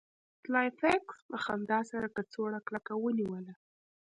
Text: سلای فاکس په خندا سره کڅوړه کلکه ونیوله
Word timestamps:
سلای 0.43 0.69
فاکس 0.79 1.17
په 1.29 1.37
خندا 1.43 1.79
سره 1.91 2.07
کڅوړه 2.15 2.59
کلکه 2.67 2.93
ونیوله 2.97 3.53